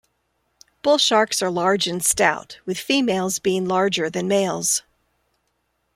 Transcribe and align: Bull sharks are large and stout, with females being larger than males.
Bull 0.81 0.97
sharks 0.97 1.43
are 1.43 1.51
large 1.51 1.85
and 1.85 2.03
stout, 2.03 2.57
with 2.65 2.79
females 2.79 3.37
being 3.37 3.67
larger 3.67 4.09
than 4.09 4.27
males. 4.27 4.81